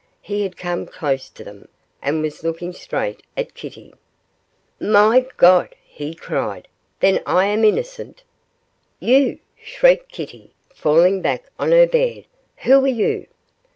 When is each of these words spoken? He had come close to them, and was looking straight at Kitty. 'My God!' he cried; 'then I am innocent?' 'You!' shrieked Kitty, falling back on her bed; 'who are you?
He 0.23 0.41
had 0.41 0.57
come 0.57 0.87
close 0.87 1.29
to 1.29 1.43
them, 1.43 1.67
and 2.01 2.23
was 2.23 2.43
looking 2.43 2.73
straight 2.73 3.21
at 3.37 3.53
Kitty. 3.53 3.93
'My 4.79 5.27
God!' 5.37 5.75
he 5.85 6.15
cried; 6.15 6.67
'then 7.01 7.21
I 7.27 7.45
am 7.45 7.63
innocent?' 7.63 8.23
'You!' 8.99 9.37
shrieked 9.61 10.11
Kitty, 10.11 10.53
falling 10.73 11.21
back 11.21 11.43
on 11.59 11.71
her 11.71 11.85
bed; 11.85 12.25
'who 12.63 12.83
are 12.83 12.87
you? 12.87 13.27